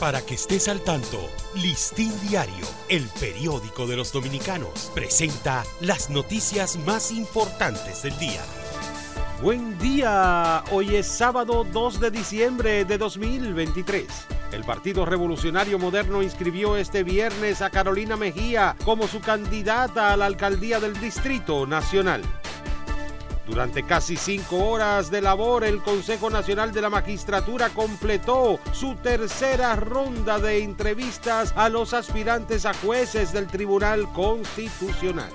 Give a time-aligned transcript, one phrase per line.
[0.00, 6.78] Para que estés al tanto, Listín Diario, el periódico de los dominicanos, presenta las noticias
[6.86, 8.40] más importantes del día.
[9.42, 14.06] Buen día, hoy es sábado 2 de diciembre de 2023.
[14.52, 20.26] El Partido Revolucionario Moderno inscribió este viernes a Carolina Mejía como su candidata a la
[20.26, 22.22] alcaldía del Distrito Nacional.
[23.48, 29.74] Durante casi cinco horas de labor, el Consejo Nacional de la Magistratura completó su tercera
[29.74, 35.30] ronda de entrevistas a los aspirantes a jueces del Tribunal Constitucional.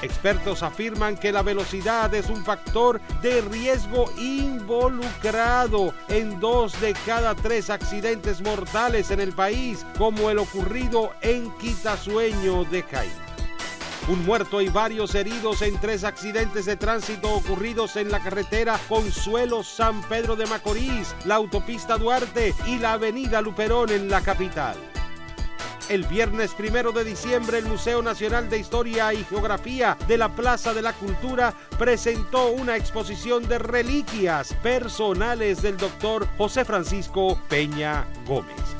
[0.00, 7.34] Expertos afirman que la velocidad es un factor de riesgo involucrado en dos de cada
[7.34, 13.29] tres accidentes mortales en el país, como el ocurrido en Quitasueño de Jaime
[14.08, 19.62] un muerto y varios heridos en tres accidentes de tránsito ocurridos en la carretera Consuelo
[19.62, 24.76] San Pedro de Macorís, la autopista Duarte y la avenida Luperón en la capital.
[25.88, 30.72] El viernes primero de diciembre, el Museo Nacional de Historia y Geografía de la Plaza
[30.72, 38.79] de la Cultura presentó una exposición de reliquias personales del doctor José Francisco Peña Gómez.